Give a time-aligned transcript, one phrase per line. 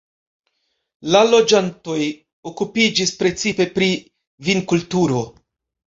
[1.15, 1.99] La loĝantoj
[2.53, 3.95] okupiĝis precipe pri
[4.51, 5.27] vinkulturo.